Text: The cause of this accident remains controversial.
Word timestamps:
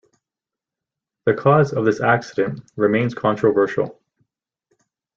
The 1.27 1.35
cause 1.35 1.73
of 1.73 1.85
this 1.85 2.01
accident 2.01 2.61
remains 2.75 3.13
controversial. 3.13 4.01